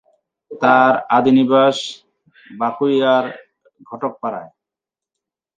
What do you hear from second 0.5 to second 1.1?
তার